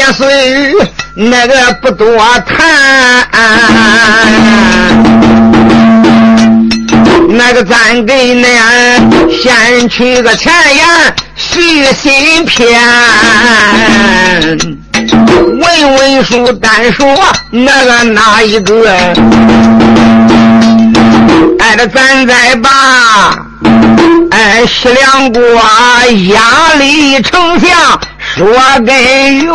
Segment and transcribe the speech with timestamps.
[0.00, 0.74] 也碎，
[1.14, 2.56] 那个不多谈。
[7.28, 8.46] 那个咱给恁
[9.30, 10.86] 先取个前言
[11.36, 12.80] 续新篇，
[15.36, 17.06] 文文书单说
[17.50, 18.88] 那个哪一个？
[21.58, 22.68] 哎，这咱再把
[24.30, 25.42] 哎西凉国
[26.34, 28.00] 压力丞相
[28.36, 28.46] 说
[28.86, 28.94] 根
[29.38, 29.52] 源。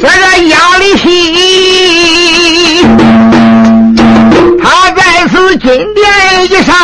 [0.00, 1.04] 这个压力西，
[4.62, 6.04] 他在此金殿
[6.48, 6.74] 以上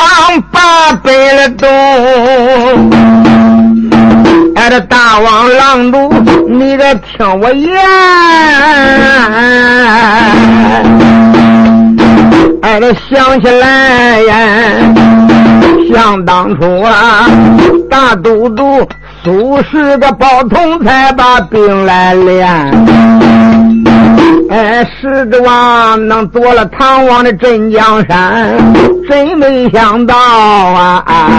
[0.50, 1.68] 把北了东。
[4.56, 6.12] 哎，这大王郎主，
[6.48, 7.70] 你得听我言。
[12.62, 14.34] 俺，这想起来呀，
[15.92, 17.26] 想当初啊，
[17.90, 18.86] 大都督
[19.22, 22.48] 苏轼的包同才把兵来练。
[24.50, 28.56] 哎，石之王能夺了唐王的镇江山，
[29.08, 31.02] 真没想到啊！
[31.06, 31.30] 啊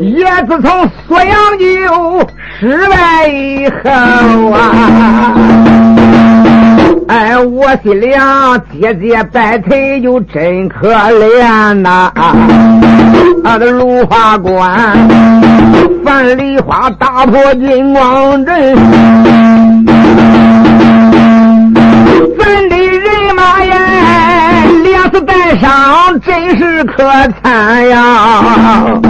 [0.00, 5.34] 也自从锁阳就失败以后啊，
[7.08, 12.12] 哎，我心里啊节节败退，就真可怜呐！
[12.14, 15.08] 啊，这芦花关，
[16.04, 18.76] 樊梨花打破金光阵，
[22.38, 23.74] 咱的人马呀，
[24.84, 27.04] 两次带伤，真是可
[27.42, 29.00] 惨呀！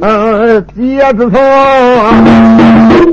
[0.00, 1.40] 呃，也自从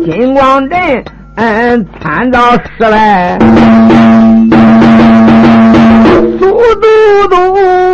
[0.06, 1.04] 金光镇
[1.36, 3.38] 嗯参照失败，
[6.40, 6.46] 苏
[6.80, 7.36] 都督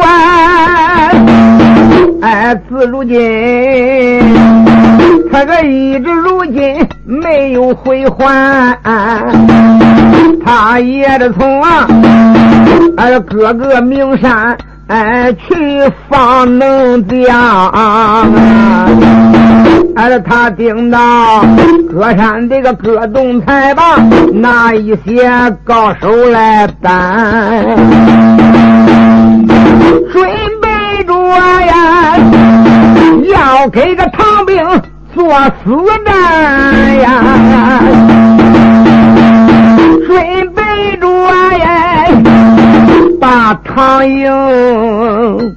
[0.02, 1.10] 啊，
[2.22, 4.22] 哎，自如今
[5.32, 8.78] 他这一直如今没有回还，
[10.46, 11.88] 他也得从啊，
[12.98, 14.56] 哎，各个名山。
[14.92, 17.72] 哎，去放能将，
[19.96, 21.00] 哎，他听到
[21.90, 23.96] 歌山这个歌动才把
[24.34, 25.32] 那一些
[25.64, 27.78] 高手来担，
[30.12, 30.30] 准
[30.62, 31.14] 备着
[31.62, 32.18] 呀，
[33.34, 34.58] 要给个唐兵
[35.16, 35.24] 做
[35.64, 35.74] 死
[36.06, 36.14] 战
[37.00, 37.24] 呀，
[40.06, 40.51] 准
[43.82, 45.56] 把唐营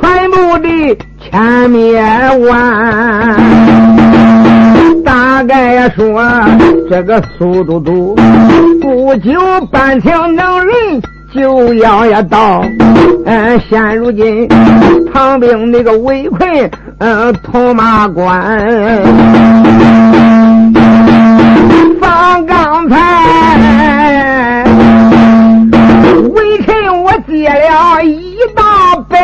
[0.00, 2.00] 全部的千灭
[2.48, 3.36] 万，
[5.04, 6.24] 大概说
[6.88, 8.16] 这个苏都督
[8.80, 9.38] 不久
[9.70, 10.74] 半条能人
[11.34, 12.64] 就要要到。
[13.26, 14.48] 嗯，现如今
[15.12, 16.70] 唐兵那个围困
[17.00, 18.58] 嗯铜马关，
[22.00, 23.87] 放刚才。
[27.68, 29.18] 了一大本，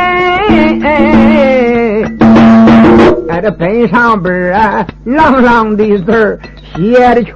[3.28, 6.38] 哎，这本上边啊，朗朗的字儿
[6.76, 7.34] 写的全，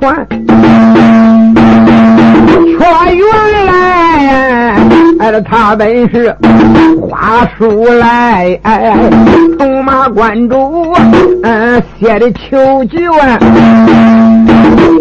[2.79, 3.27] 全原
[3.67, 3.73] 来，
[5.19, 6.37] 哎，这他本是
[7.01, 8.95] 花书来，哎，
[9.59, 10.95] 铜马关主，
[11.43, 13.39] 嗯，写的求救啊，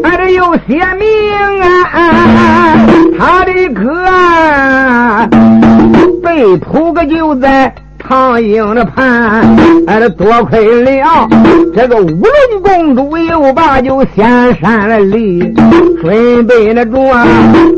[0.04, 1.68] 哎，这又写明啊，
[3.20, 3.84] 他的歌
[6.28, 7.74] 被扑个就在。
[8.00, 9.42] 唐英的盘，
[9.88, 11.28] 哎，这多亏了
[11.76, 15.54] 这个乌龙公主，又把就先山了礼，
[16.02, 17.02] 准备那着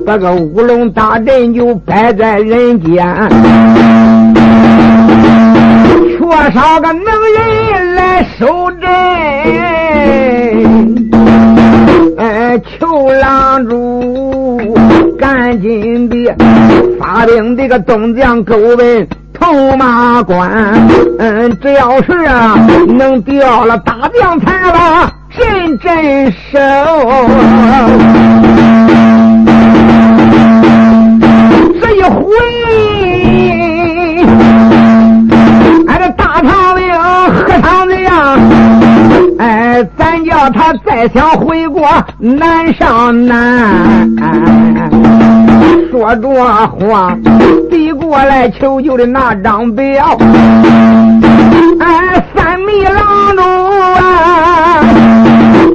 [0.06, 3.04] 这个乌龙大阵就摆在人间，
[6.12, 8.88] 缺少个能人来守阵，
[12.18, 14.09] 哎，求郎主
[15.20, 16.34] 赶紧的
[16.98, 19.06] 发兵这个东将勾奔。
[19.34, 20.50] 铜马关，
[21.18, 22.56] 嗯，只要是啊，
[22.88, 26.60] 能调了大将才把阵镇守。
[31.82, 32.36] 这一回，
[35.88, 36.92] 俺这大唐兵
[37.34, 38.89] 何尝这样？
[39.40, 41.88] 哎，咱叫他再想回国
[42.20, 44.10] 难上难。
[45.90, 46.30] 说着
[46.68, 47.18] 话，
[47.70, 50.18] 递过来求救的那张表。
[51.80, 53.46] 哎，三米郎中
[53.96, 54.84] 啊，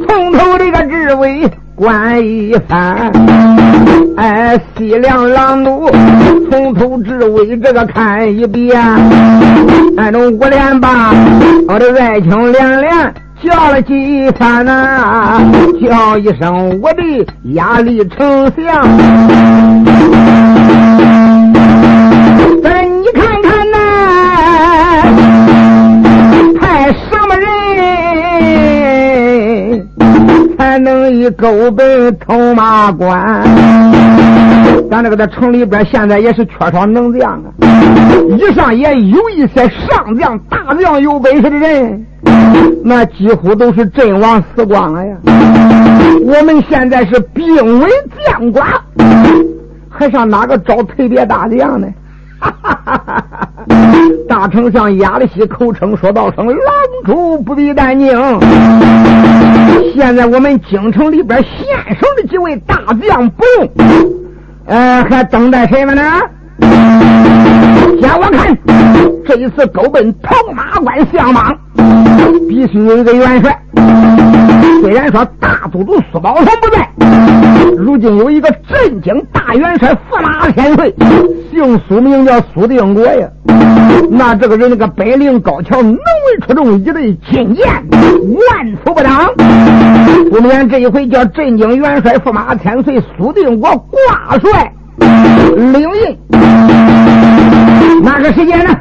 [0.07, 3.11] 从头这个至尾观一番。
[4.19, 5.91] 哎，西凉狼奴
[6.51, 8.79] 从头至尾这个看一遍。
[9.97, 11.15] 俺这五连八，
[11.67, 15.39] 我的爱情连连叫了几天呐，
[15.81, 17.03] 叫一声我的
[17.53, 18.89] 压力丞相。
[31.37, 33.43] 勾奔通马关？
[34.91, 37.51] 咱这个在城里边，现在也是缺少能将啊。
[38.37, 42.07] 以上也有一些上将、大将有本事的人，
[42.85, 45.17] 那几乎都是阵亡死光了呀。
[46.25, 47.89] 我们现在是兵危
[48.27, 48.65] 将寡，
[49.91, 51.87] 还上哪个找特别大将呢？
[54.29, 56.57] 大丞相亚里西口称说道声：“狼
[57.05, 58.11] 主不必担惊。”
[59.95, 62.77] 现在我们京城里边现省的几位大
[63.07, 63.71] 将不用。
[64.67, 66.03] 呃，还等待谁们呢？
[68.01, 68.57] 先我看，
[69.27, 71.57] 这一次勾奔铜马关相莽，
[72.49, 73.59] 必须有一个元帅。
[74.81, 76.89] 虽然说大都督苏宝同不在，
[77.77, 80.95] 如今有一个镇京大元帅驸马千岁，
[81.51, 83.29] 姓苏，名叫苏定国呀。
[84.11, 89.31] 那这个人那个本领高强，能为出众，一对金剑，万夫不挡。
[90.31, 94.73] 不免这一回叫镇京元帅驸马千岁苏定国挂帅
[95.73, 96.19] 领印。
[98.03, 98.77] 那个时间呢，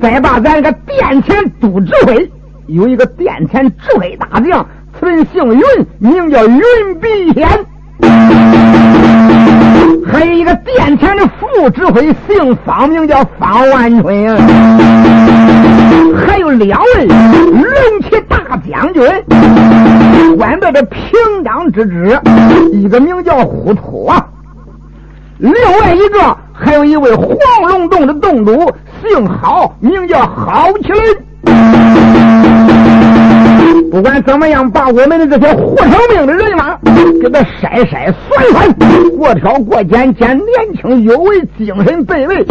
[0.00, 2.30] 再把咱个殿前都指挥
[2.66, 4.66] 有一个殿前指挥大将。
[4.98, 5.60] 此人姓云，
[5.98, 6.60] 名叫云
[7.00, 7.48] 碧天。
[10.06, 14.36] 还有一个殿前的副指挥姓方，名叫方万春。
[16.16, 17.64] 还有两位龙
[18.02, 19.02] 骑大将军，
[20.38, 21.00] 官在这平
[21.44, 22.18] 江之职，
[22.72, 24.24] 一个名叫呼图啊，
[25.38, 27.36] 另外一个还有一位黄
[27.68, 32.73] 龙洞的洞主，姓郝，名叫郝麒麟。
[33.90, 36.76] 不管怎么样，把我们的这些活生命的人马
[37.22, 38.74] 给他筛筛算算，
[39.16, 42.44] 过挑过拣拣年轻有为、精神倍位、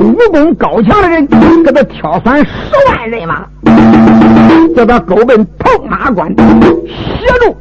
[0.00, 1.26] 武功高强的人，
[1.64, 2.52] 给他挑选十
[2.88, 3.44] 万人马，
[4.76, 6.32] 叫他勾奔铜马关，
[6.86, 7.56] 协助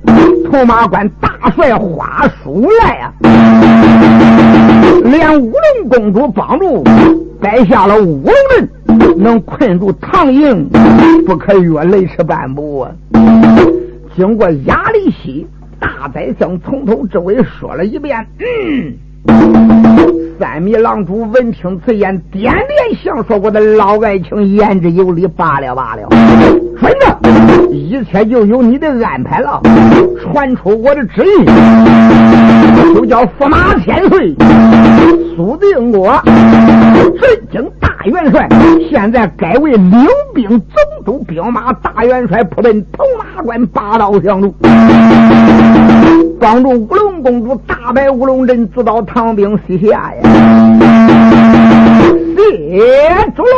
[0.52, 3.12] 铜马关大帅花书来啊，
[5.04, 6.84] 连乌龙公主帮助
[7.42, 8.70] 摆下了乌龙阵。
[9.18, 10.70] 能困住唐营，
[11.26, 12.92] 不可越雷池半步啊！
[14.16, 15.48] 经过压力西
[15.80, 18.94] 大宰相从头至尾说了一遍，嗯。
[20.40, 22.64] 三米狼主闻听此言，点点
[23.04, 26.08] 想说：“我的老爱卿言之有理，罢了罢了。
[26.80, 29.60] 孙子，一切就由你的安排了。
[30.22, 31.46] 传出我的旨意，
[32.94, 34.36] 就叫驸马千岁
[35.36, 38.48] 苏定国，镇京大元帅，
[38.90, 40.60] 现在改为领兵总
[41.04, 44.54] 督兵马大元帅，扑奔铜马关八道相助，
[46.40, 50.22] 帮助乌龙公主大败乌龙镇，直到唐兵西下呀。”
[52.48, 52.82] 列
[53.36, 53.50] 住了！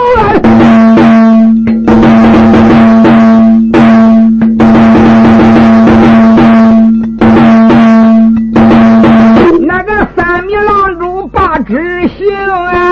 [9.62, 12.89] 那个三米郎主把执行啊！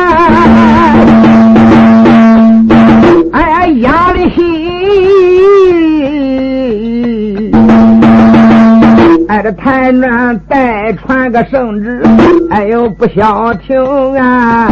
[9.53, 12.01] 太难，再传个圣旨。
[12.49, 13.81] 哎呦，不消停
[14.17, 14.69] 啊！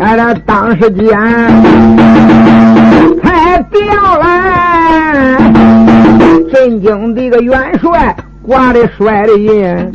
[0.00, 1.08] 哎，这当时间
[3.22, 5.36] 才调来
[6.52, 9.92] 震惊的个元帅挂的帅的印，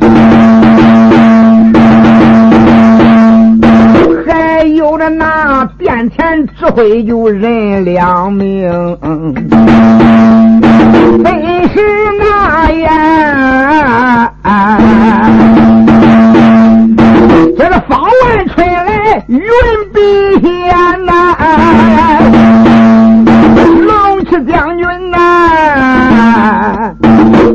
[4.28, 8.68] 还有着那殿前指挥就人两名，
[11.24, 11.80] 真是
[12.20, 14.30] 那呀！
[17.56, 19.40] 这个方万春来云
[19.94, 21.34] 碧天呐，
[23.86, 25.16] 龙骑将军呐，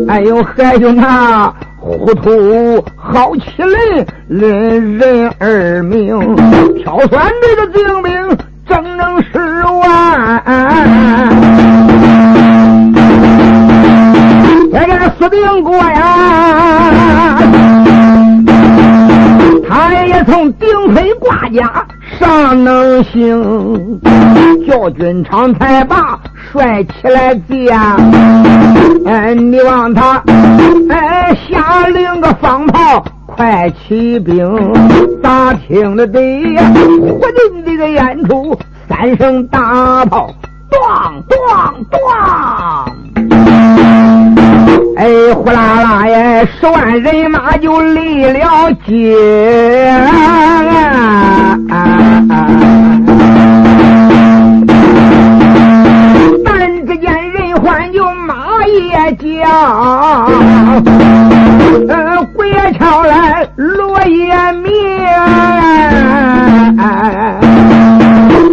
[0.09, 1.53] 哎呦，还有那
[1.83, 6.33] 糊涂好麒麟，人人耳鸣，
[6.81, 10.41] 挑选这个精兵，整整十万。
[14.71, 17.12] 这个死定过呀！
[20.25, 21.85] 从顶飞挂甲
[22.19, 23.99] 上能行，
[24.67, 26.19] 叫军长才把
[26.51, 27.77] 帅起来见。
[29.05, 30.23] 哎，你望他，
[30.89, 34.73] 哎，下令个放炮，快起兵。
[35.21, 36.19] 咋听得得
[37.01, 40.29] 火进这个演出，三声大炮，
[40.69, 42.92] 咣咣咣。
[44.95, 49.15] 哎，呼啦啦呀，十万人马就离了街。
[56.45, 58.35] 但只见人唤就马
[58.67, 59.50] 也叫，
[61.89, 64.71] 呃，鬼也敲来锣也鸣，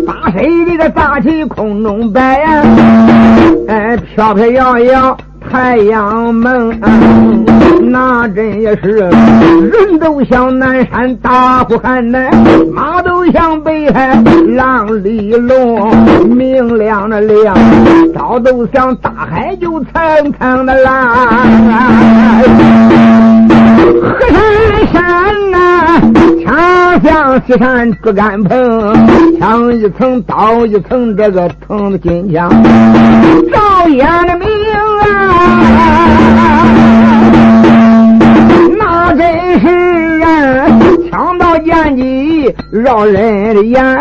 [0.06, 2.62] 八水里的大旗空中摆呀，
[3.68, 5.16] 哎，飘飘摇摇。
[5.50, 6.80] 太阳门，
[7.90, 12.30] 那真也是人都像南山大呼喊呐，
[12.72, 14.16] 马都像北海
[14.48, 15.90] 浪里龙，
[16.28, 17.56] 明亮的亮，
[18.14, 21.16] 早都像大海就层层的浪。
[24.00, 26.00] 河山山呐，
[26.44, 32.48] 墙像西山竹竿棚，枪一层刀一层，这个藤的金枪，
[33.52, 34.59] 照眼的明。
[38.78, 40.26] 那真是啊，
[41.10, 44.00] 枪刀剑戟绕人的眼。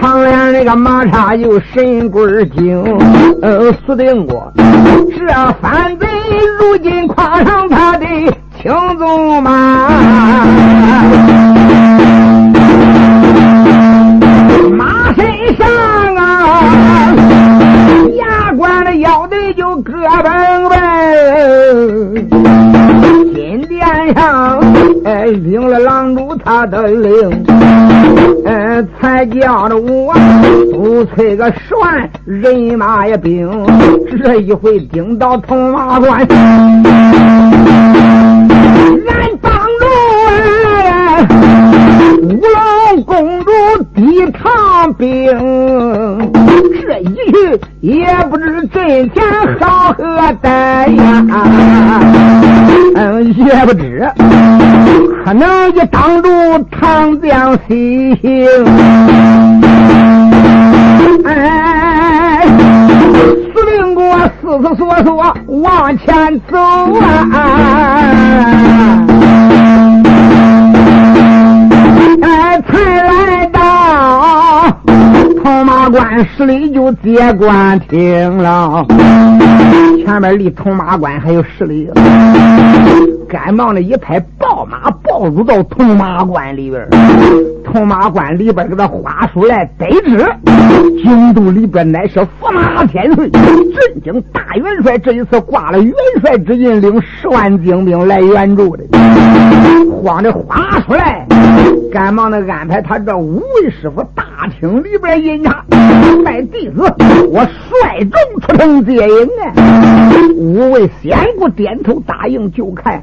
[0.00, 2.82] 唐连那个马叉有神棍精，
[3.40, 4.52] 呃，死定过。
[4.56, 5.26] 这
[5.62, 6.06] 反贼
[6.60, 8.06] 如今跨上他的
[8.60, 9.88] 青鬃，马
[25.26, 27.44] 领了狼主他的令，
[28.44, 30.14] 嗯才叫着我
[30.72, 33.48] 不催个十万人马也兵，
[34.22, 36.26] 这一回顶到铜马关，俺
[39.40, 39.84] 帮助
[42.22, 43.50] 五龙公主
[43.94, 45.30] 抵抗兵。
[46.86, 49.24] 这一去也不知阵前
[49.58, 50.02] 好何
[50.42, 51.24] 待呀，
[52.94, 54.06] 嗯，也不知
[55.24, 56.28] 可能也挡住
[56.70, 58.46] 长江西行，
[61.24, 62.46] 哎，
[63.52, 67.30] 司令给我思思索索往前走啊，
[72.22, 72.72] 哎，才
[73.02, 73.58] 来到。
[75.42, 78.86] 铜马关十里就接官厅了，
[80.04, 81.90] 前面离铜马关还有十里。
[83.34, 86.88] 赶忙的一拍报马，抱入到铜马关里边。
[87.64, 90.24] 铜马关里边给他花出来得知，
[91.02, 93.42] 京都里边乃是驸马天岁，镇
[94.04, 98.84] 京大元帅这一次挂了元帅之印，领十万精兵来援助的。
[100.00, 101.26] 慌的花出来，
[101.90, 104.22] 赶忙的安排他这五位师傅大
[104.60, 105.64] 厅里边饮茶，
[106.24, 106.82] 拜弟子，
[107.32, 109.52] 我率众出城接应啊！
[110.36, 113.02] 五位仙姑点头答应，就看。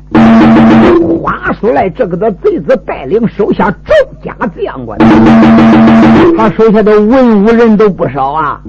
[1.21, 4.97] 话说来，这个的贼子带领手下众家将官，
[6.37, 8.59] 他手下的文武人都不少啊。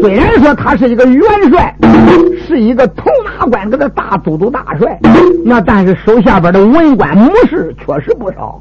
[0.00, 1.74] 虽然说他是一个元帅，
[2.46, 4.98] 是一个铜马关给他大都督大帅，
[5.44, 8.60] 那但是手下边的文官武士确实不少。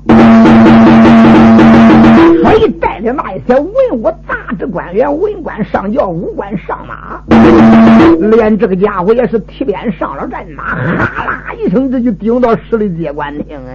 [2.44, 4.35] 所以带领那一些文武杂职
[4.76, 7.22] 官员，文官上轿，武官上马，
[8.20, 13.72] 连这个家伙也是提鞭上了战马，哈啦一声，这就顶到十里接官厅啊！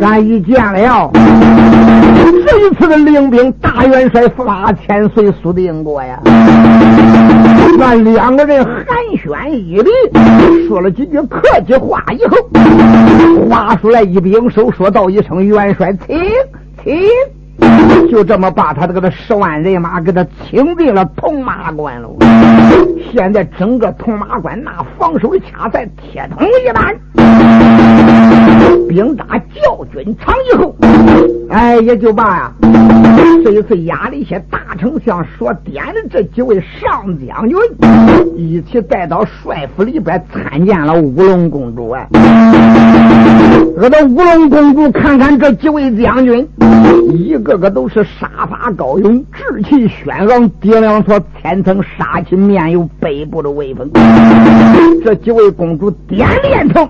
[0.00, 1.12] 俺一见了
[2.46, 6.18] 这一次的领兵大元帅驸马千岁苏定国呀，
[7.78, 8.86] 那两个人寒
[9.22, 9.90] 暄一礼，
[10.66, 12.38] 说了几句客气话以后，
[13.50, 16.96] 话出来一并手，说道一声元帅，请。
[18.10, 22.08] 就这么把他这个十万人马给他清进了铜马关了。
[23.12, 26.94] 现在整个铜马关那防守的卡在铁桶一般，
[28.88, 30.74] 兵打教军场以后，
[31.50, 32.52] 哎，也就罢呀。
[33.44, 37.58] 这一次压了一些大丞相所点的这几位上将军，
[38.36, 42.06] 一起带到帅府里边参见了乌龙公主啊。
[43.76, 46.48] 我的乌龙公主看看这几位将军，
[47.12, 53.90] 一个个都是杀伐高勇、志气轩昂，爹两所千层杀气，面有北部的威风。
[55.04, 56.88] 这几位公主点点头，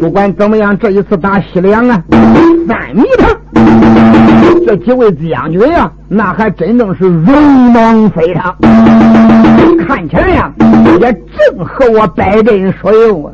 [0.00, 2.02] 不管怎么样，这一次打西凉啊，
[2.68, 3.28] 三米他，
[4.66, 7.24] 这几位将军呀，那还真正是勇
[7.72, 8.54] 猛非常，
[9.86, 10.52] 看起来呀，
[11.00, 13.32] 也正合我百阵所用啊。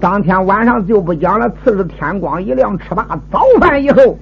[0.00, 4.18] 当天晚上就不讲了，次日天光一亮，吃罢早饭以后，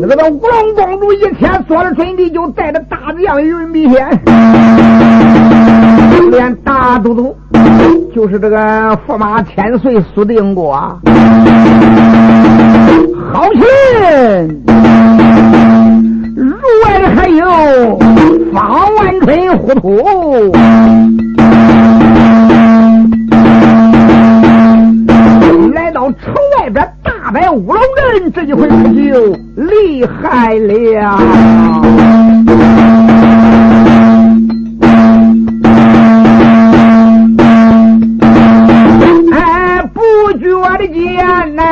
[0.00, 4.06] 那个乌龙公主一天做了准备，就带着大将云笔仙，
[6.30, 7.36] 连大都督
[8.14, 8.56] 就是这个
[9.06, 10.74] 驸马千岁苏定国，
[13.32, 13.62] 好心
[16.36, 17.98] 如外还有
[18.52, 20.52] 方万春糊涂。
[25.74, 31.18] 来到城外边大败乌龙阵，这一回可就厉害了。
[40.68, 41.62] 我的间呐，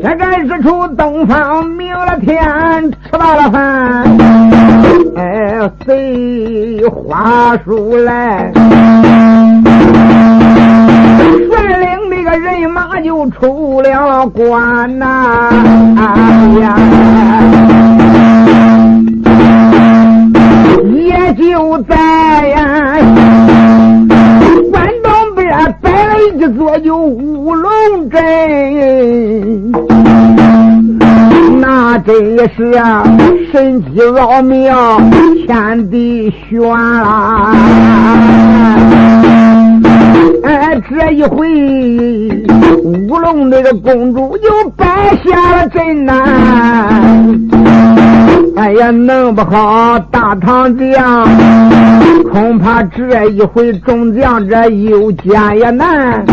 [0.00, 2.38] 这个日出东方明了天，
[3.10, 4.04] 吃饱了饭，
[5.16, 8.52] 哎，随花树来。
[11.50, 15.50] 率领那个人马就出了关呐，
[15.96, 16.04] 哎
[16.60, 16.76] 呀，
[20.94, 21.96] 也就在
[22.46, 22.96] 呀
[32.40, 33.04] 也是啊
[33.52, 34.98] 神机奥妙，
[35.46, 37.54] 天地悬啊。
[40.42, 41.46] 哎，这一回
[42.82, 44.86] 乌龙那个公主又败
[45.22, 46.14] 下了阵呐！
[48.56, 51.28] 哎呀，弄不好大唐将，
[52.32, 56.24] 恐怕这一回众将这又见也难。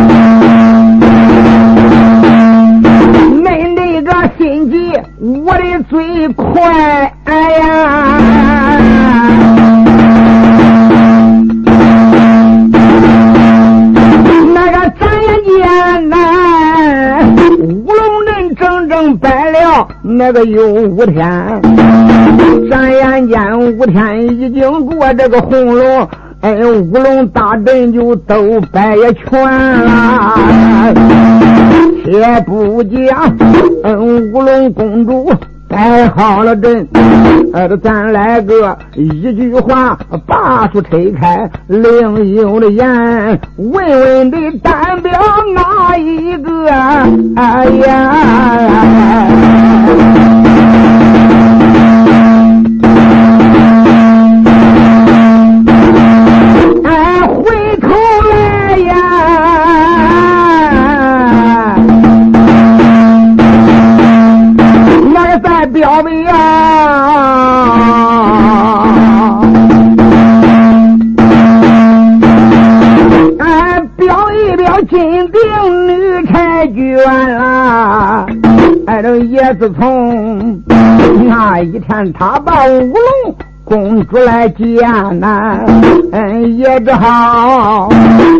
[4.09, 8.19] 这心急，我的嘴快，哎呀！
[14.53, 16.15] 那个眨眼间呐，
[17.59, 21.61] 乌龙阵整整摆了那个有五天，
[22.69, 26.07] 转眼间五天已经过，这个红龙
[26.39, 30.33] 哎，乌龙大阵就都摆全了。
[32.07, 33.37] 也不讲，
[33.83, 35.31] 嗯，乌龙公主。
[35.69, 36.87] 摆好了阵，
[37.51, 45.11] 呃，咱来个一句话，把书推开，另有的言，问问的单表
[45.53, 46.69] 哪一个？
[47.35, 48.15] 哎呀！
[82.13, 84.65] 他把乌龙公主来见
[85.19, 85.59] 呐，
[86.57, 87.89] 也只好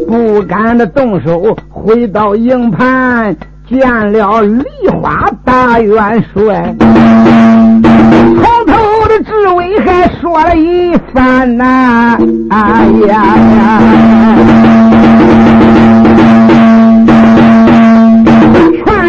[0.08, 3.36] 不敢的动手，回到营盘
[3.70, 4.64] 见了梨
[5.02, 12.18] 花大元帅，从头的智慧还说了一番呐，
[12.50, 13.82] 哎呀呀，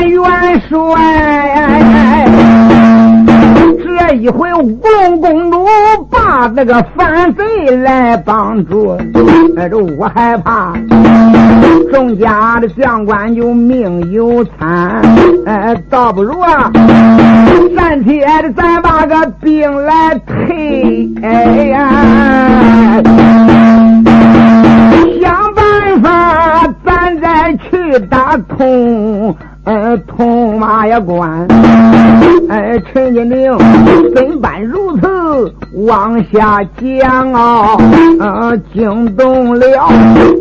[0.09, 1.18] 元帅。
[4.31, 5.67] 回乌龙公主
[6.11, 8.97] 把那个反贼来帮助，
[9.55, 10.73] 那就我害怕，
[11.93, 15.03] 众家的将官就命有惨，
[15.47, 16.71] 哎，倒不如啊，
[17.77, 21.89] 暂且的咱把个兵来退，哎呀，
[25.23, 29.08] 想办法咱再去打通，
[29.69, 30.39] 呃，通。
[30.49, 31.47] 东马也关。
[32.49, 33.53] 哎，陈金陵
[34.15, 35.55] 怎般如此
[35.87, 37.77] 往下讲啊？
[38.73, 39.67] 惊动了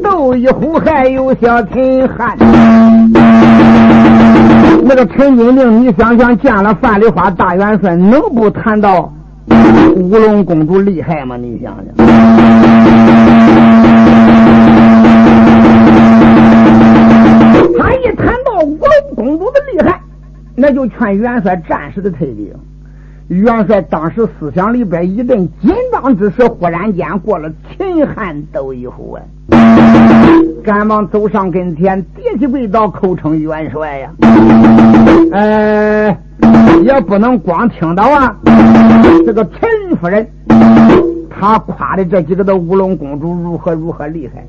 [0.01, 2.37] 窦一虎，还有小陈汉。
[4.83, 9.13] 那个陈金陵，你想想，见了范丽花大元帅，能不谈到
[9.95, 11.35] 乌龙公主厉害吗？
[11.37, 11.95] 你想想。
[17.77, 20.01] 他一谈到乌龙公主的厉害，
[20.55, 22.51] 那就劝元帅暂时的退兵。
[23.27, 29.21] 元帅当时思想里边一阵紧张之时，忽然间过了秦汉斗一虎啊！
[30.63, 34.09] 赶忙走上跟前，跌起跪倒，叩称元帅呀！
[35.33, 36.17] 呃，
[36.83, 38.33] 也不能光听到啊，
[39.25, 40.25] 这个陈夫人
[41.29, 44.45] 她夸的这几个的乌龙公主如何如何厉害，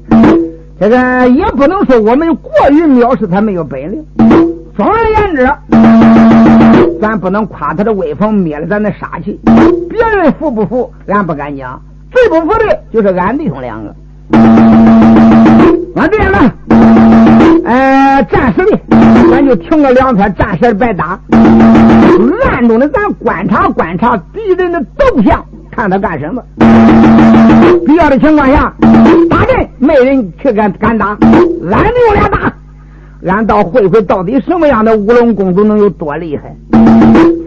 [0.80, 4.04] 这个也不能说我们过于藐视他没有本领。
[4.76, 5.50] 总而言之，
[7.00, 9.40] 咱不能夸他的威风，灭了咱的杀气。
[9.90, 11.80] 别人服不服，俺不敢讲。
[12.12, 13.92] 最不服的就是俺弟兄两个。
[15.96, 16.54] 俺这样吧，
[17.64, 18.78] 呃，暂时的，
[19.32, 21.18] 咱就停个两天，暂时别打。
[22.48, 25.44] 暗中的，咱观察观察敌人的动向，
[25.78, 26.42] 看他干什么。
[27.86, 28.74] 必要的情况下，
[29.30, 31.16] 打阵没人去敢敢打，
[31.70, 32.52] 俺弟俩打。
[33.28, 36.52] 俺倒会会，到底什么样的乌龙公主能有多厉害？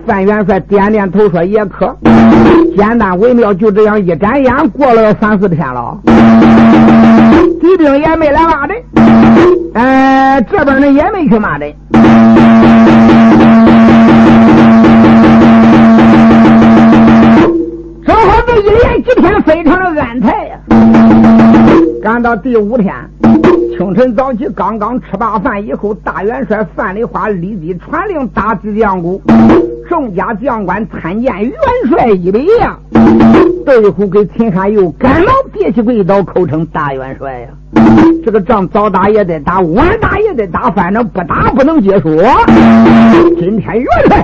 [0.07, 1.93] 范元帅点点头说：“也可，
[2.77, 5.97] 简单微妙，就这样一眨眼，过了三四天了。
[7.59, 8.77] 敌兵也没来骂阵，
[9.73, 11.73] 哎，这边呢也没去骂阵，
[18.05, 20.57] 正好这一连几天非常的安泰呀。
[22.01, 22.93] 赶到第五天。”
[23.77, 29.19] 清晨早起，刚刚吃罢饭以后，大元帅范丽花立即传令打击将鼓，
[29.89, 31.51] 众家将官参见元
[31.89, 32.77] 帅一百呀。
[33.65, 37.47] 窦一虎给秦汉又赶忙跌起跪倒，口称大元帅呀。
[38.23, 42.09] 这个仗早打也得打，晚打也得打，反正不打不能结束。
[43.39, 44.23] 今天元帅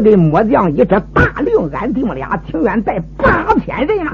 [0.00, 4.12] 给末将一直大令，俺弟兄俩情愿带八千人马，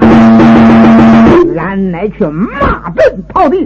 [1.57, 3.63] 俺乃去马奔炮弟。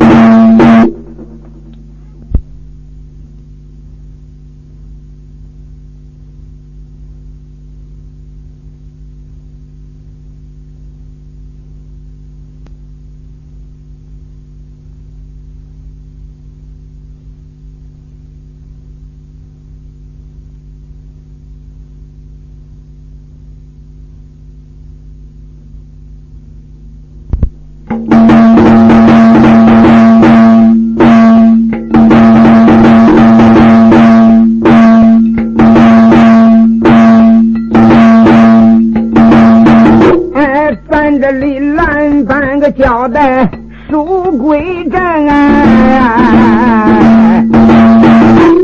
[42.81, 43.47] 交代
[43.87, 44.99] 书归正，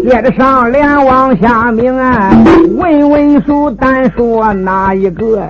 [0.09, 1.95] 接着上联往下明，
[2.75, 5.47] 问问书单说哪一个？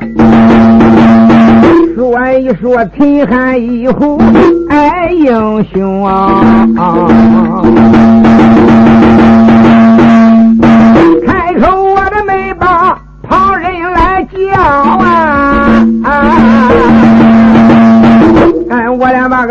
[1.95, 4.21] 说一说秦汉一虎
[4.69, 6.43] 爱英雄啊！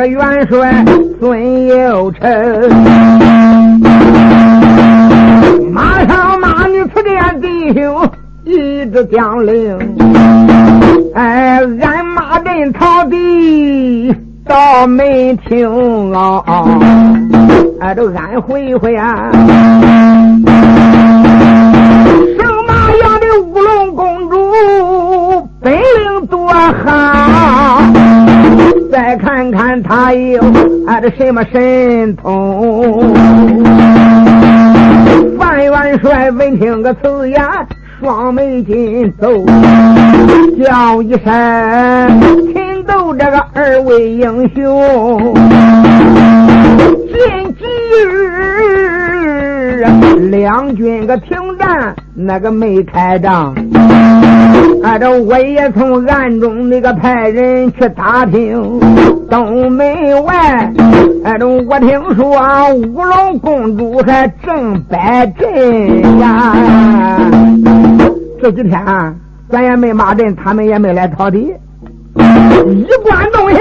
[0.09, 0.85] 元帅
[1.19, 2.21] 孙有成，
[5.73, 8.11] 马上马女出见弟兄
[8.45, 9.77] 一直将令，
[11.15, 14.15] 哎，俺马阵逃敌
[14.47, 16.43] 倒没听啊，
[17.81, 19.31] 哎，都俺回回啊，
[29.83, 30.41] 他有
[30.87, 33.15] 啊这什么神通？
[35.39, 37.41] 范元帅闻听个此言，
[38.01, 39.45] 双眉紧皱，
[40.63, 41.33] 叫一声
[42.53, 45.35] ：“请奏这个二位英雄，
[47.09, 47.17] 近
[47.55, 47.65] 几
[48.09, 49.85] 日
[50.31, 53.55] 两军个停战，那个没开仗。”
[54.87, 58.79] 按照我也从暗中那个派人去打听
[59.29, 60.73] 东门外，
[61.25, 66.55] 按照我听说五龙公主还正摆阵呀。
[68.41, 69.13] 这几天啊
[69.51, 71.53] 咱也没骂阵，他们也没来讨敌。
[72.15, 73.61] 一贯动向，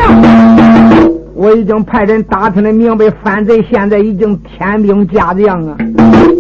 [1.35, 5.75] 我已经派人打听的明白，反贼现在已经天兵驾将啊！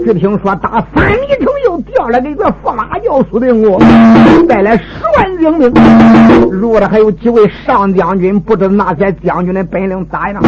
[0.05, 1.53] 只听说打三里城。
[1.65, 3.79] 又调来一个驸马教苏定国，
[4.47, 4.83] 带来十
[5.17, 5.73] 万精兵，
[6.51, 10.39] 如了还有几位上将军，不知那些将军的本领咋样？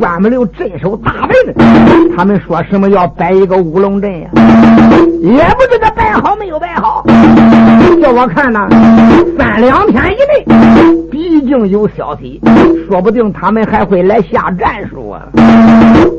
[0.00, 2.16] 专门留镇守大门的。
[2.16, 4.28] 他们说什么要摆一个乌龙阵呀？
[5.22, 7.04] 也不知道摆好没有摆好。
[8.00, 8.68] 叫我看呢，
[9.38, 12.40] 三两天以内，毕竟有消息，
[12.88, 15.22] 说不定他们还会来下战术啊。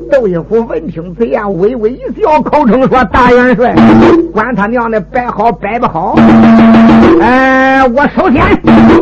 [0.10, 3.76] 窦一虎闻听此言，微微一笑，口称说：“大元帅，
[4.34, 6.16] 管他娘的摆好摆不好。
[7.22, 8.42] 哎，我首先，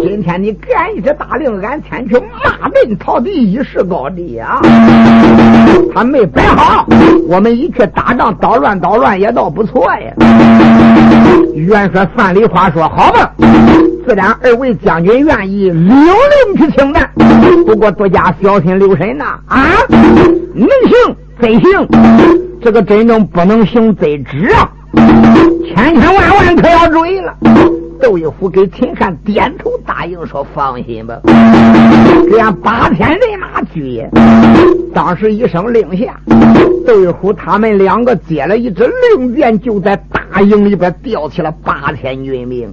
[0.02, 4.60] 今天你给俺一支大令，俺前去骂阵讨敌，以示高地啊。
[5.94, 6.88] 他没摆好，
[7.30, 10.12] 我们一去打仗，捣乱捣乱也倒不错呀。”
[11.56, 13.32] 元帅范蠡花说：“好吧，
[14.08, 17.10] 自然二位将军愿意领令去请战，
[17.66, 19.66] 不过多加小心留神呐啊！”
[20.54, 21.88] 能行则行，
[22.62, 24.70] 这个真正不能行则止啊！
[25.66, 27.34] 千千万万可要注意了。
[28.02, 31.18] 窦一虎给秦汉点头答应说：“放心吧，
[32.30, 34.06] 这样八千人马聚。”
[34.94, 36.16] 当时一声令下，
[36.86, 42.72] 窦一虎他们两个接了一支令箭，就在大营里边吊起了八千军兵。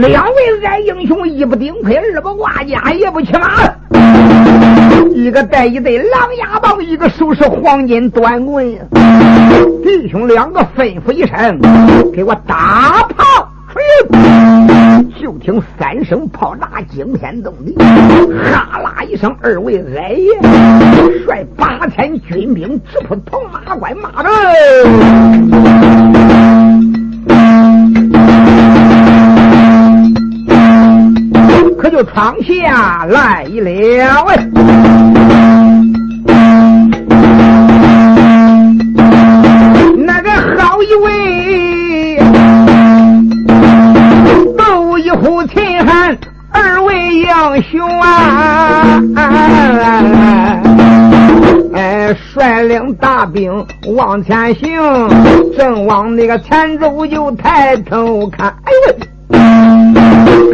[0.00, 3.48] 两位矮英雄，一不顶盔，二不挂甲，也不骑马。
[5.14, 8.66] 一个带一对狼牙棒，一个手持黄金短棍。
[9.82, 11.58] 弟兄两个吩咐一声，
[12.12, 13.45] 给我打炮！
[15.20, 17.74] 就听三声炮炸，惊天动地。
[17.74, 20.32] 哈啦一声，二位矮爷
[21.26, 24.32] 率八千军兵直扑铜马关马阵，
[31.76, 33.48] 可就闯下来了。
[33.48, 33.60] 一
[52.56, 53.66] 带，领大兵
[53.96, 54.80] 往前行，
[55.58, 58.96] 正往那个前走，就抬头看，哎呦，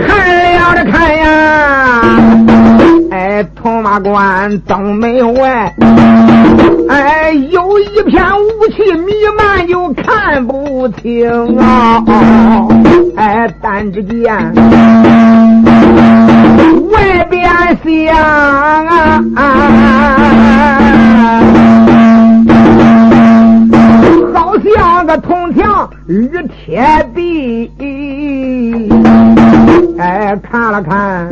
[0.05, 2.03] 看了的看呀！
[3.13, 5.73] 哎，铜马关东门外，
[6.89, 12.03] 哎，有一片雾气弥漫，就看不清啊！
[13.15, 14.35] 哎，但只见
[16.91, 17.49] 外边
[17.85, 18.17] 响
[18.87, 19.23] 啊，
[24.63, 26.83] 像个铜墙与铁
[27.15, 27.71] 壁。
[29.99, 31.29] 哎，看了看。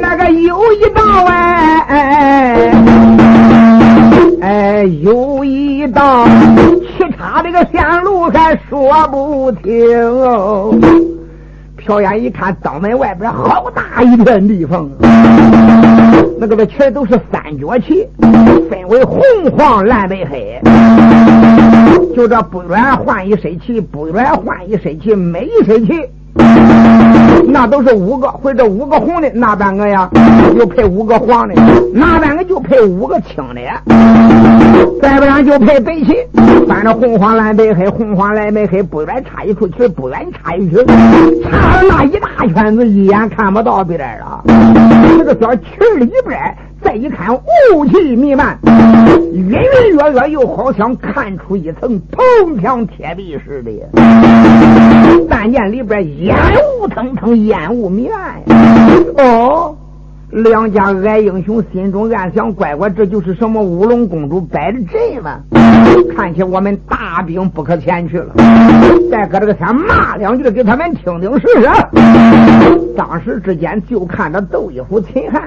[0.00, 2.72] 那个有一道哎哎
[4.42, 10.74] 哎，有一道其他这个线路还说不清哦。
[11.84, 14.88] 瞟眼一看，东门外边好大一片地方，
[16.44, 18.04] 那个全都是三角旗，
[18.68, 19.22] 分为红、
[19.56, 20.60] 黄、蓝、白、黑。
[22.16, 25.92] 就这不远换一身旗，不远换一身旗，每一身旗。
[27.46, 30.10] 那都是五个，或者五个红的，那半个呀，
[30.56, 31.54] 又配五个黄的，
[31.94, 33.60] 那半个就配五个青的，
[35.02, 36.16] 再不然就配白旗，
[36.68, 40.76] 反正红黄蓝白黑，红黄蓝白黑，不远差一处去，不远差一处，
[41.42, 44.44] 差了那一大圈子，一眼看不到边了。
[45.18, 45.64] 这个小旗
[45.98, 46.38] 里边。
[46.84, 47.32] 再一看，
[47.72, 48.58] 雾气弥漫，
[49.32, 53.70] 隐隐约约又好像看出一层铜墙铁壁似的。
[55.30, 56.36] 但见里边烟
[56.80, 58.42] 雾腾腾，烟雾弥漫。
[59.16, 59.76] 哦，
[60.32, 65.38] 两家矮英雄心中暗想：乖乖，这就是什么乌龙公主摆的阵吗？
[66.16, 68.32] 看起我们大兵不可前去了。
[69.10, 71.68] 再搁这个先骂两句，给他们听听试试。
[72.96, 75.46] 当时之间就看着窦一虎、秦汉，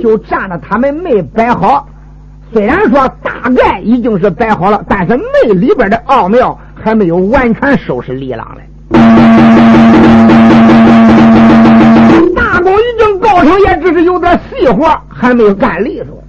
[0.00, 1.88] 就站着，他们没摆好。
[2.52, 9.43] 虽然说大概已经是摆好了，但是内里边的奥妙还没有完全收拾离浪来。
[12.32, 16.22] 大功已经告成，也只是有点细活还没有干利索。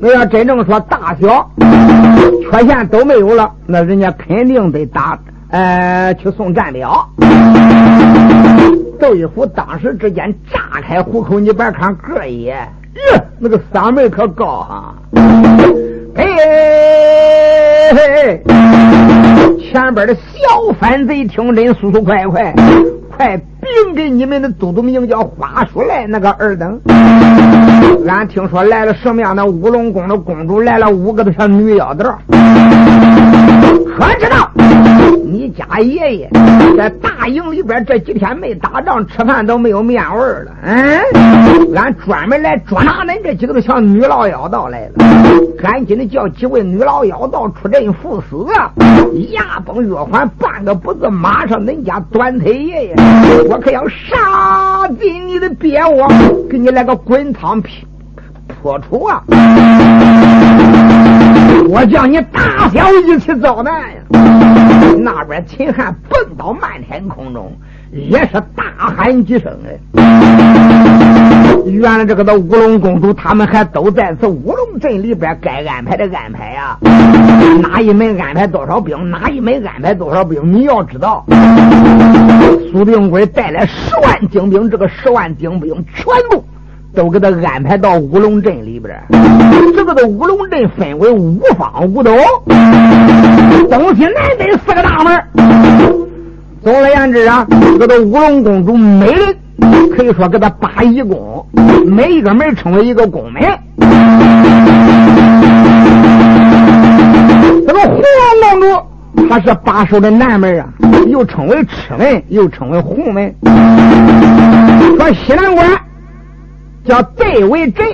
[0.00, 1.50] 那要真正说大小
[2.50, 5.18] 缺陷都没有了，那人家肯定得打，
[5.50, 7.08] 呃，去送战表。
[9.00, 12.56] 窦一虎当时之间炸开虎口，你别看个爷，
[13.12, 14.94] 哟，那个嗓门可高哈！
[16.16, 16.22] 哎，
[19.60, 22.54] 前边的小反贼听真，速速快快，
[23.16, 26.80] 快禀给你们的都督名叫花叔来那个二等。
[28.06, 32.12] 俺听说来了什么样的乌龙宫的公主，来了五个的小女妖道。
[33.96, 34.50] 可知道
[35.44, 36.30] 你家爷爷
[36.74, 40.56] 在大营里边这几天没打仗，吃饭都没有面味了。
[40.62, 45.04] 嗯，俺专门来捉拿恁这几个小女老妖道来了。
[45.58, 48.72] 赶紧的叫几位女老妖道出阵赴死啊！
[49.32, 52.94] 牙崩月环，半个不字，马上恁家短腿爷爷，
[53.50, 56.08] 我可要杀进你的鳖窝，
[56.48, 57.86] 给你来个滚汤劈
[58.64, 59.22] 破除啊！
[61.68, 63.96] 我叫你大小一起遭难呀！
[65.00, 67.52] 那边秦汉蹦到漫天空中，
[67.92, 69.78] 也是大喊几声哎！
[71.66, 76.78] 原来这个的乌龙公主，他们还都在此乌龙镇里边该安排的安排呀。
[77.60, 80.54] 哪一门安排多少兵，哪一门安排多少兵？
[80.54, 81.26] 你要知道，
[82.72, 86.42] 苏定贵带来十万精兵，这个十万精兵全部。
[86.94, 88.96] 都给他安排到乌龙镇里边
[89.74, 92.12] 这个的乌龙镇分为五方五斗，
[93.68, 95.22] 东西南北四个大门。
[96.62, 99.36] 总而言之啊，这个的乌龙公主每人
[99.96, 101.44] 可以说给他八一宫，
[101.84, 103.42] 每一个门称为一个宫门。
[107.66, 107.90] 这个黄
[108.40, 110.68] 公主她是把守的南门啊，
[111.08, 113.34] 又称为赤门，又称为红门。
[114.96, 115.68] 说西南关。
[116.86, 117.86] 叫地为镇，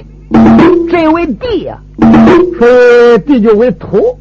[0.91, 1.79] 镇为地呀。
[2.59, 4.19] 说地就为土，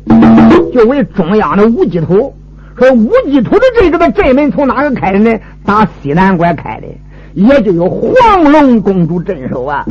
[0.74, 2.34] 就为中央的无极土。
[2.78, 5.38] 说无极土的这个的镇门从哪个开的呢？
[5.66, 6.88] 打西南关开的，
[7.34, 9.84] 也就有黄龙公主镇守啊。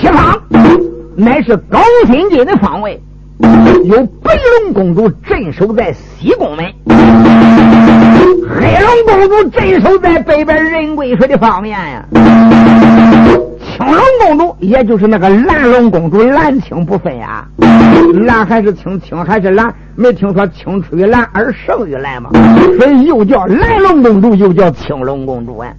[0.00, 0.40] 西方
[1.16, 3.00] 乃是高辛进的方位，
[3.84, 12.04] 有白龙公主镇守在西宫门，黑龙公主镇守在北边人贵水的方面呀。
[13.80, 17.46] 青龙公主，也就是那个蓝龙公主，蓝青不分呀，
[18.26, 22.28] 蓝还是青，青还是蓝，没听说青出于蓝而胜于蓝吗？
[22.78, 25.72] 所以又叫蓝龙公主，又叫青龙公主啊，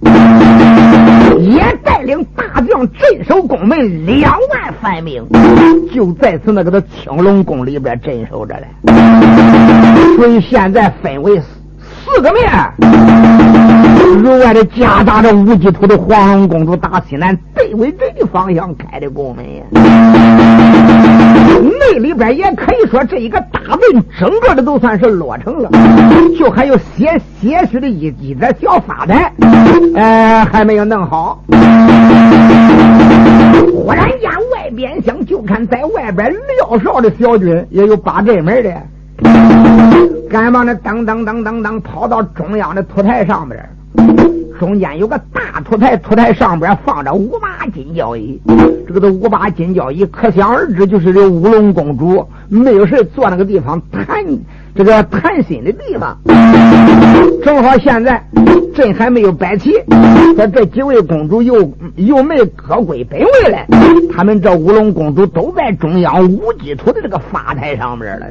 [1.38, 5.24] 也带领大将镇守宫门两万犯兵，
[5.94, 8.66] 就在此那个的青龙宫里边镇守着嘞。
[10.16, 11.40] 所以现在分为。
[12.04, 12.42] 四个面，
[14.22, 19.64] 如外的夹杂着无极图的黄龙公主打西南北为这个方向开的宫门呀。
[21.80, 25.68] 那里边也可以说这一个大门整个的都算是落成了，
[26.38, 29.32] 就还有些些许的一一点小发展，
[29.96, 31.42] 呃，还没有弄好。
[33.72, 38.72] 忽然间，外边厢就看在外边撂哨的小军也有把阵门的。
[40.30, 43.68] 赶忙的噔噔噔噔噔跑到中央的土台上边，
[44.58, 48.40] 中间有个大土台，土台上边放着五把金交椅。
[48.86, 54.24] 这个的五把金交椅，可想而知，就是这乌龙公主没有事坐那个地方谈
[54.76, 56.16] 这个谈心的地方。
[57.44, 58.24] 正好现在
[58.72, 59.72] 朕还没有摆齐，
[60.36, 63.66] 说这几位公主又又没各归本位来，
[64.14, 68.26] 他们这乌龙公主都在中央五基土的这个发台上边了。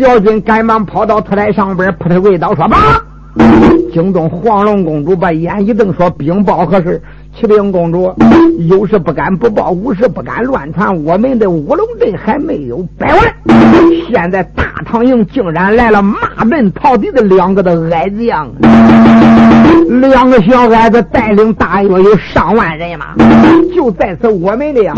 [0.00, 2.76] 小军赶忙跑到土台上边，扑他跪倒说：“吧。”
[3.92, 7.00] 惊动黄龙公主，把眼一瞪，说：“禀报何事？”
[7.36, 8.14] 启禀公主，
[8.68, 11.04] 有事不敢不报，无事不敢乱传。
[11.04, 13.20] 我们的乌龙镇还没有摆完，
[14.08, 16.16] 现在大唐营竟然来了骂
[16.48, 18.24] 阵逃敌的两个的矮子，
[20.00, 23.16] 两个小矮子带领大约有上万人马，
[23.74, 24.94] 就在此我们的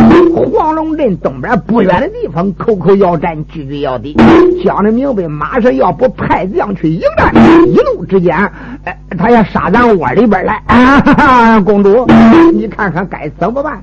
[0.53, 4.15] 黄龙镇东边不远的地方，口口要战，句句要敌。
[4.63, 7.35] 讲的明白，马上要不派将去迎战，
[7.67, 8.37] 一路之间，
[8.85, 12.07] 哎，他要杀咱窝里边来啊哈哈，公主。
[12.53, 13.83] 你看看该怎么办？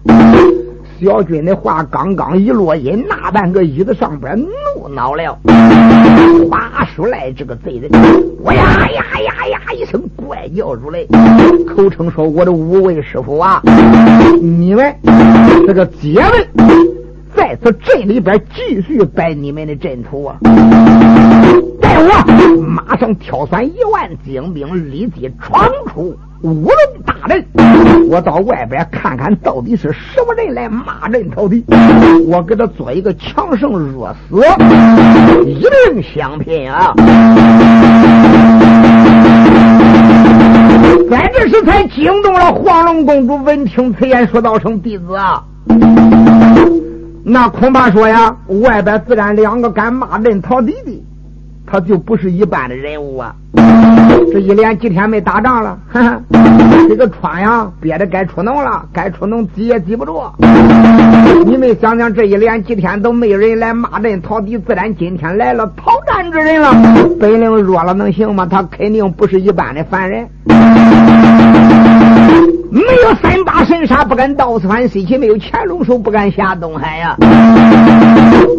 [1.01, 5.38] 小军的话刚刚一落音，那半个椅子上边怒恼了。
[6.49, 7.91] 花叔来这个贼人，
[8.41, 11.03] 我呀呀呀呀一声怪叫出来，
[11.67, 13.62] 口称说：“我的五位师傅啊，
[14.41, 14.95] 你们
[15.67, 16.47] 这个姐们
[17.36, 20.38] 在此镇里边继续摆你们的阵图啊！
[21.82, 26.75] 待我马上挑选一万精兵，立即闯出。”乌龙
[27.06, 27.45] 大人，
[28.10, 31.63] 我到外边看看到底是什么人来骂人逃敌，
[32.27, 34.43] 我给他做一个强胜弱死，
[35.45, 36.93] 一定相拼啊！
[41.10, 45.41] 在这时才惊动了黄龙公主，闻听此言，说道：“声弟子啊，
[47.23, 51.01] 那恐怕说呀，外边自然两个敢骂人逃敌的。”
[51.65, 53.33] 他就不是一般的人物啊！
[54.32, 55.78] 这一连几天没打仗了，
[56.88, 60.21] 这个川呀憋着该出农了，该出农挤也挤不住。
[61.46, 66.71] 你们想想，这一连几天都没人来骂阵讨敌，自然今天来了讨战之人了。
[67.19, 68.48] 本领弱了能行吗？
[68.50, 70.28] 他肯定不是一般的凡人。
[72.71, 77.15] 没有三把神杀不敢到此西岐，没有乾隆手不敢下东海呀。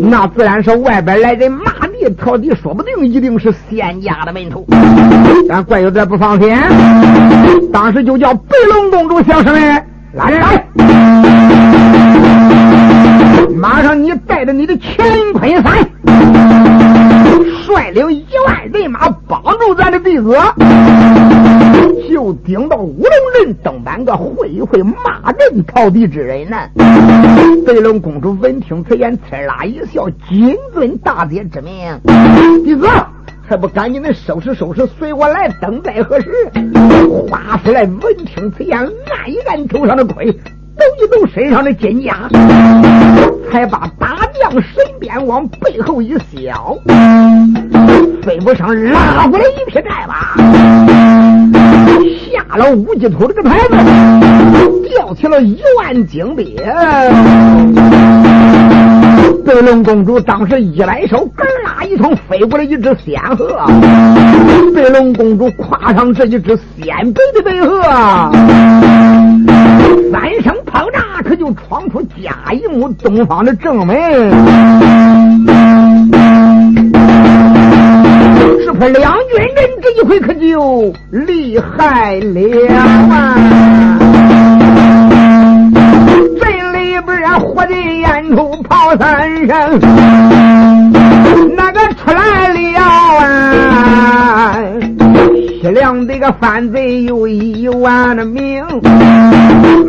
[0.01, 4.65] 那自然是外边来人骂敌讨敌，说不定一定是仙家的门徒。
[5.55, 6.53] 但怪有点不放心，
[7.73, 10.67] 当时就叫白龙公主小声来来来，
[13.55, 15.73] 马上你带着你的乾坤伞。
[17.69, 20.37] 率领一万人马帮助咱的弟子，
[22.11, 26.57] 就顶到五龙人登板个会一会骂人讨敌之人呢。
[27.65, 31.73] 白龙公主闻听此言，呲啦一笑，谨遵大姐之命。
[32.65, 32.89] 弟子
[33.47, 36.51] 还不赶紧的收拾收拾，随我来，等待何时？
[37.29, 40.35] 话说来，闻听此言，按一按头上的盔。
[40.77, 42.29] 抖一抖身上的金甲，
[43.53, 46.53] 才把大将身边往背后一削，
[48.23, 50.37] 飞不上拉过来一匹寨马，
[52.33, 53.77] 下了乌鸡土这个牌子，
[54.89, 56.57] 调起了一万精兵。
[59.45, 63.57] 白龙公主当时一来手，咯啦一通飞过来一只仙鹤。
[64.75, 67.83] 白龙公主跨上这一只仙白的白鹤，
[70.11, 73.97] 三声炮炸，可就闯出嘉义木东方的正门。
[78.61, 82.41] 只怕两军人这一回可就厉害了
[82.75, 83.37] 啊！
[87.55, 89.81] 我的烟土炮三声，
[91.57, 92.81] 那个出来了
[93.19, 94.57] 啊！
[95.63, 98.65] 西凉这个反贼有一万的名，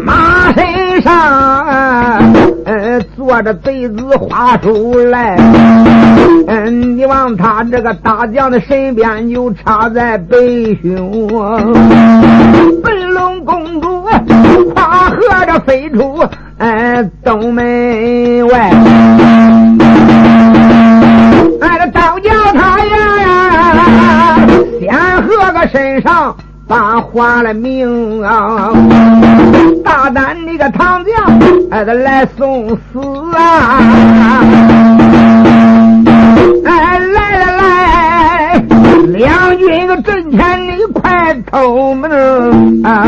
[0.05, 2.19] 马身上啊
[3.25, 5.35] 呃坐着贼子花出来，
[6.47, 11.27] 嗯，你望他这个大将的身边就插在背胸，
[12.83, 14.05] 白龙公主
[14.73, 16.23] 跨河着飞出。
[16.57, 18.71] 哎，东门外，
[21.61, 24.37] 哎，这道教他呀，
[24.79, 26.33] 先和个身上。
[26.67, 28.71] 把花了命啊！
[29.83, 31.13] 大胆那个唐将，
[31.69, 32.99] 哎，他来送死
[33.35, 33.79] 啊！
[36.65, 38.63] 哎，来来来，
[39.13, 43.05] 两军个阵前，你快偷门啊！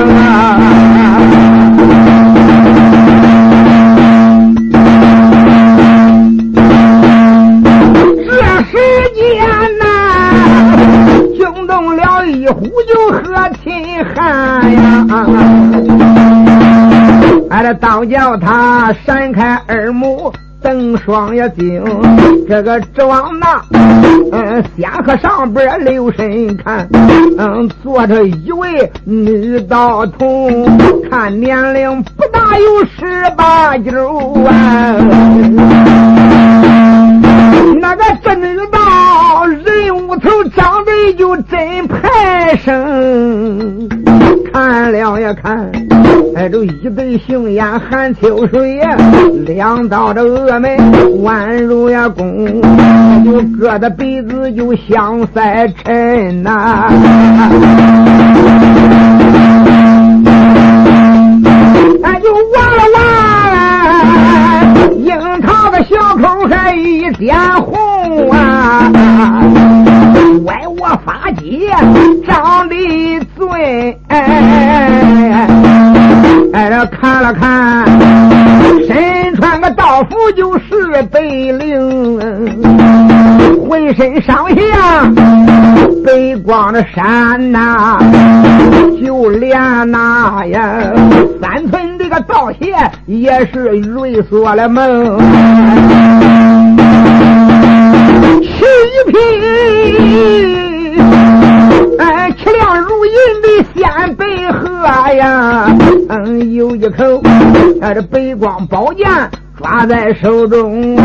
[12.54, 13.22] 呼就喝
[13.64, 15.06] 秦汉呀！
[17.50, 20.32] 俺这道教他闪开二目，
[20.62, 21.84] 瞪双眼睛，
[22.48, 23.62] 这个指望那
[24.32, 26.88] 嗯仙河上边留神看，
[27.38, 30.68] 嗯坐着一位女道童，
[31.10, 33.92] 看年龄不大有十八九
[34.44, 34.96] 啊。
[37.76, 43.88] 那个真道人物头长得就真排生，
[44.52, 45.72] 看了也看，
[46.36, 48.98] 哎，这一对杏眼含秋水呀，
[49.46, 50.78] 两道的峨眉
[51.24, 52.62] 宛如呀弓，
[53.24, 56.88] 就个的鼻子就像赛尘呐，
[62.04, 62.62] 哎，就哇
[62.94, 62.98] 啦
[63.54, 64.64] 哇，
[64.96, 65.12] 樱
[65.42, 65.47] 桃
[65.90, 68.92] 小口还一点红啊。
[70.46, 71.70] 歪我发髻，
[72.26, 72.76] 长得
[73.36, 75.48] 俊，哎，
[76.70, 77.86] 这看了看，
[78.88, 82.20] 身穿个道服就是白绫，
[83.68, 84.56] 浑身上下
[86.06, 87.98] 白光的闪呐，
[89.04, 89.60] 就连
[89.92, 90.70] 那呀
[91.42, 92.74] 三寸这个道鞋
[93.06, 95.20] 也是瑞锁了门。
[98.44, 98.64] 七
[99.08, 99.18] 匹，
[102.00, 105.68] 哎，漆亮如银的鲜白鹤呀，
[106.08, 107.22] 嗯，有一口，
[107.82, 109.06] 哎，这白光宝剑
[109.58, 110.96] 抓在手中，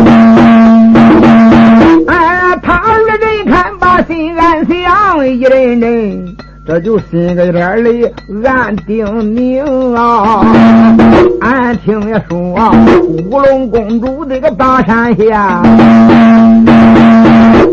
[2.07, 6.37] 哎，他二人看把心暗想，一人人。
[6.65, 8.09] 这就心个眼里
[8.45, 9.05] 俺定
[9.35, 9.65] 宁
[9.97, 10.47] 啊！
[11.41, 12.39] 俺听也说
[13.31, 15.61] 乌龙公主这个大山下，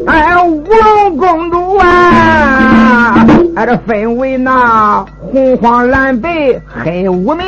[0.08, 3.24] 哎，乌龙公主啊，
[3.56, 6.30] 俺这分为那红黄蓝白
[6.66, 7.46] 黑无名，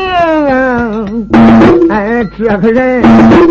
[1.90, 3.02] 哎，这个人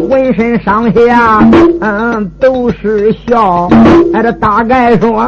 [0.08, 1.40] 浑身上下
[1.80, 3.68] 嗯都是笑，
[4.14, 5.26] 哎，这大概说，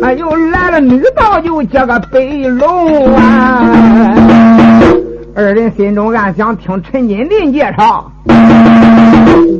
[0.00, 3.64] 哎又来了女道就叫个白龙啊。
[5.34, 8.10] 二人心中暗想：听陈金林介绍，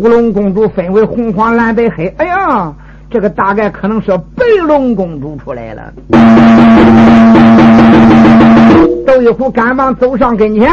[0.00, 2.06] 乌龙公主分为红黄蓝白黑。
[2.18, 2.72] 哎呀，
[3.10, 5.92] 这个大概可能是白龙公主出来了。
[9.06, 10.70] 窦一虎赶忙走上跟前，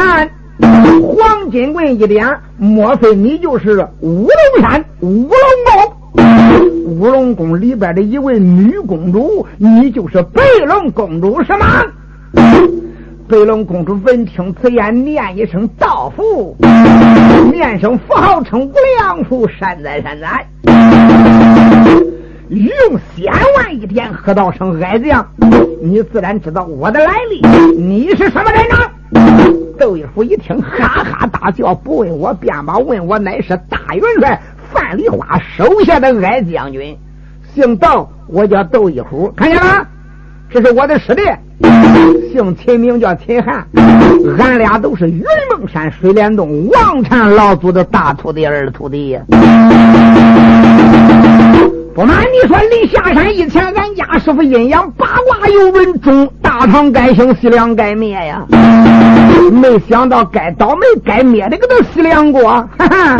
[0.60, 2.26] 黄金棍一点，
[2.56, 5.30] 莫非你就是乌龙山乌龙
[5.66, 6.94] 宫？
[6.98, 11.84] 乌龙宫里边的一位女公主，你就是白龙公主是吗？
[13.26, 16.54] 白龙公主闻听此言，念一声道符，
[17.50, 20.46] 念声符号，称无量福，善哉善哉。
[22.48, 25.26] 用仙丸一点，喝道声矮子呀，
[25.82, 27.40] 你自然知道我的来历。
[27.76, 28.76] 你是什么人呢？
[29.78, 34.40] 窦一虎一听，哈哈大笑，不问我便吧，问我乃是大元帅
[34.72, 36.96] 范梨花手下的矮将军，
[37.54, 39.86] 姓窦，我叫窦一虎，看见了？
[40.50, 41.22] 这是我的师弟。
[42.30, 43.66] 姓秦，名叫秦汉，
[44.38, 49.22] 俺俩都是云梦山水帘洞王禅老祖的大徒弟二徒弟呀。
[51.94, 58.44] 不瞒你说，临下山以前，俺家师傅阴阳八卦有文中，大唐该兴，西凉该灭呀。
[59.52, 63.16] 没想到该倒霉该灭的，给他西凉过，哈哈，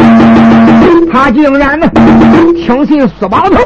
[1.13, 1.89] 他竟然呢
[2.57, 3.59] 听信苏宝头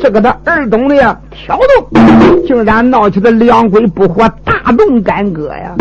[0.00, 0.96] 这个他二东的
[1.30, 5.74] 挑动，竟然闹起个两鬼不和，大动干戈呀，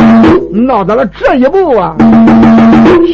[0.52, 1.96] 闹到了这一步啊！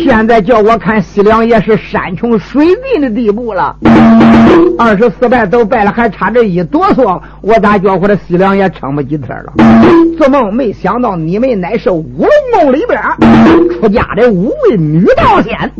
[0.03, 3.75] 现在叫我看西凉也是山穷水尽的地步了，
[4.77, 5.41] 二十四败。
[5.51, 9.51] 都败了，还差这一哆嗦，我咋觉我这西凉也撑不几天了？
[10.17, 13.01] 做梦没想到你们乃是乌龙梦里边
[13.71, 15.71] 出家的五位女道仙，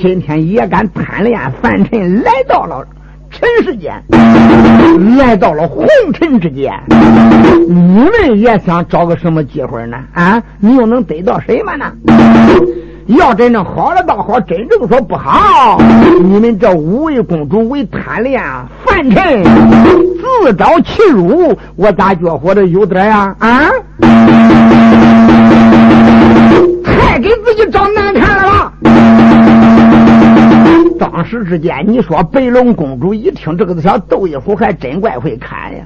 [0.00, 2.84] 今天也敢贪恋凡尘，来到了
[3.30, 3.94] 尘世间，
[5.16, 6.72] 来到了红尘之间。
[7.68, 9.96] 你们也想找个什么机会呢？
[10.12, 11.92] 啊，你又能得到什么呢？
[13.06, 15.78] 要真正好了倒好，真正说不好，
[16.22, 18.42] 你们这五位公主为贪恋
[18.84, 19.44] 凡尘，
[20.42, 23.36] 自找其辱，我咋觉活的有点呀？
[23.38, 23.70] 啊，
[26.82, 28.72] 太给自己找难看了吧？
[30.98, 35.84] 当时之间，你说白龙公主一听这个小窦一虎还真怪会看呀。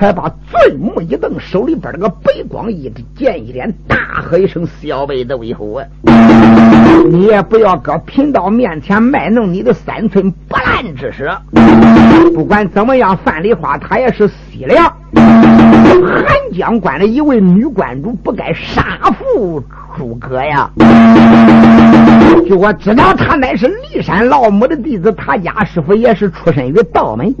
[0.00, 5.86] 才把醉目一瞪，手里边那个白光一见一点，大喝一声：“小辈的威虎啊！
[7.10, 11.38] 你也不要搁贫道面前卖弄你的三寸不烂之舌。
[12.32, 14.26] 不管怎么样，范梨花她也是
[14.60, 18.82] 西凉韩江关的一位女关主，不该杀
[19.18, 19.62] 父。”
[19.98, 20.70] 诸葛呀，
[22.48, 27.34] 就我知道他乃是骊山老母的弟子，他家师傅也是出身于道门，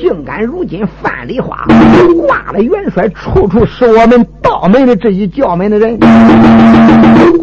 [0.00, 1.66] 竟敢如今范梨花
[2.26, 5.98] 挂了元帅，处处是我们道门的这一教门的人，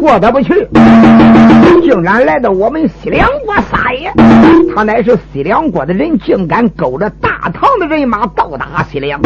[0.00, 0.66] 过得不去，
[1.82, 4.10] 竟然来到我们西凉国撒野。
[4.74, 9.20] 他乃是西凉国的人，竟敢勾着大唐的人马到达西凉，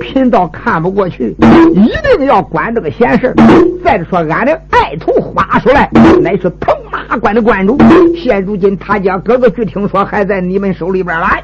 [0.00, 1.36] 贫道看不过去，
[1.74, 3.34] 一定要管这个闲事。
[3.84, 4.24] 再说。
[4.30, 5.90] 俺的爱徒花出来，
[6.22, 7.76] 乃是铜马关的关主。
[8.16, 11.42] 现如今他家哥哥据听说还在你们手里边来，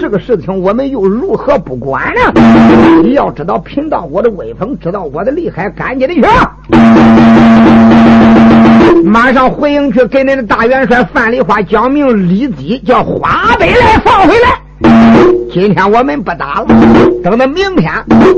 [0.00, 2.20] 这个事情我们又如何不管呢？
[3.02, 6.22] 你要知道贫道我的威风，知道我的厉害，赶紧的去，
[9.04, 14.62] 马上回营去给恁的大元帅范梨花讲明，立即叫花北来放回来。
[15.50, 16.66] 今天我们不打了，
[17.22, 17.92] 等到明天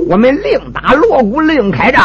[0.08, 2.02] 我们另打锣鼓，另开张。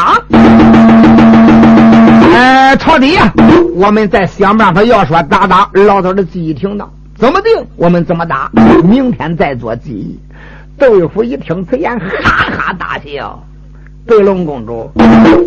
[2.33, 3.31] 哎，朝底呀！
[3.75, 8.51] 我们再想办法，要说打打，老头的记忆听到，怎么定我们怎么打。
[8.83, 10.19] 明天再做记忆。
[10.77, 12.05] 窦玉虎一听此言，哈
[12.57, 13.43] 哈大笑
[14.07, 14.89] ：“白龙公主，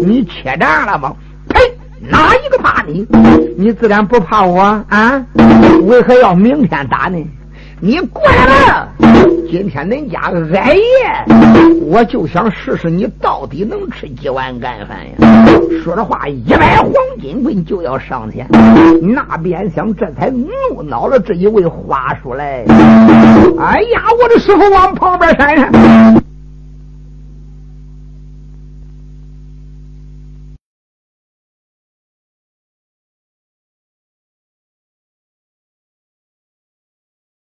[0.04, 1.12] 你怯战了吗？
[1.48, 1.60] 呸！
[2.00, 3.06] 哪一个怕你？
[3.56, 5.24] 你自然不怕我啊！
[5.84, 7.16] 为何要明天打呢？”
[7.84, 8.88] 你过来了！
[9.50, 10.82] 今天恁家挨夜，
[11.84, 15.50] 我就想试试你到底能吃几碗干饭呀！
[15.82, 18.46] 说着话，一百黄金棍就要上前。
[19.02, 22.64] 那边厢这才怒恼了这一位花叔来。
[23.58, 26.22] 哎呀，我的师傅往旁边闪闪。